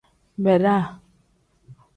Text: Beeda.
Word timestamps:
Beeda. 0.43 0.75